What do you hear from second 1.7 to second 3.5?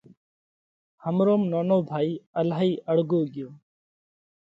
ڀائي الهائِي اۯڳو ڳيو